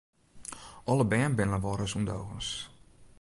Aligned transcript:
Alle 0.91 1.05
bern 1.11 1.35
binne 1.37 1.57
wolris 1.65 1.93
ûndogens. 1.99 2.49